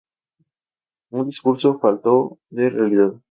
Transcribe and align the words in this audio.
un 1.11 1.27
discurso 1.27 1.77
falto 1.77 2.39
de 2.49 2.71
realidad 2.71 3.13